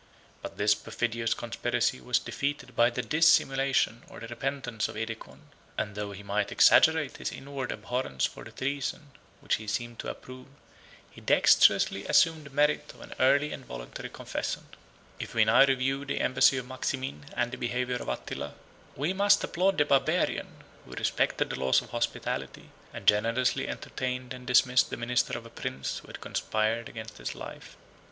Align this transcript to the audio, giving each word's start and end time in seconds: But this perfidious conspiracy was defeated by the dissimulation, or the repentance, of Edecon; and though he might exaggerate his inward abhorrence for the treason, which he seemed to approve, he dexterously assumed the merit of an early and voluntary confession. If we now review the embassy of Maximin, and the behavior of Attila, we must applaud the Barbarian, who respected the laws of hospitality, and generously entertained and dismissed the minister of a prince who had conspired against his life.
But 0.41 0.57
this 0.57 0.73
perfidious 0.73 1.35
conspiracy 1.35 2.01
was 2.01 2.17
defeated 2.17 2.75
by 2.75 2.89
the 2.89 3.03
dissimulation, 3.03 4.01
or 4.09 4.19
the 4.19 4.25
repentance, 4.29 4.87
of 4.87 4.95
Edecon; 4.97 5.41
and 5.77 5.93
though 5.93 6.11
he 6.11 6.23
might 6.23 6.51
exaggerate 6.51 7.17
his 7.17 7.31
inward 7.31 7.71
abhorrence 7.71 8.25
for 8.25 8.43
the 8.43 8.51
treason, 8.51 9.11
which 9.41 9.57
he 9.57 9.67
seemed 9.67 9.99
to 9.99 10.09
approve, 10.09 10.47
he 11.11 11.21
dexterously 11.21 12.03
assumed 12.07 12.47
the 12.47 12.49
merit 12.49 12.91
of 12.95 13.01
an 13.01 13.13
early 13.19 13.51
and 13.53 13.63
voluntary 13.63 14.09
confession. 14.09 14.65
If 15.19 15.35
we 15.35 15.45
now 15.45 15.65
review 15.65 16.03
the 16.03 16.19
embassy 16.19 16.57
of 16.57 16.67
Maximin, 16.67 17.25
and 17.37 17.51
the 17.51 17.57
behavior 17.57 17.97
of 17.97 18.09
Attila, 18.09 18.55
we 18.95 19.13
must 19.13 19.43
applaud 19.43 19.77
the 19.77 19.85
Barbarian, 19.85 20.63
who 20.83 20.93
respected 20.93 21.51
the 21.51 21.59
laws 21.59 21.83
of 21.83 21.91
hospitality, 21.91 22.71
and 22.91 23.05
generously 23.05 23.67
entertained 23.67 24.33
and 24.33 24.47
dismissed 24.47 24.89
the 24.89 24.97
minister 24.97 25.37
of 25.37 25.45
a 25.45 25.51
prince 25.51 25.99
who 25.99 26.07
had 26.07 26.21
conspired 26.21 26.89
against 26.89 27.19
his 27.19 27.35
life. 27.35 27.77